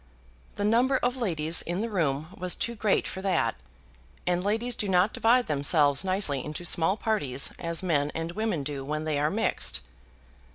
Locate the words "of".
0.97-1.15